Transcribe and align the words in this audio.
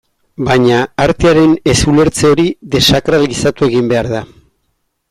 Baina, 0.45 0.79
artearen 1.03 1.53
ez-ulertze 1.75 2.33
hori 2.33 2.47
desakralizatu 2.77 3.71
egin 3.71 3.95
behar 3.95 4.15
da. 4.17 4.27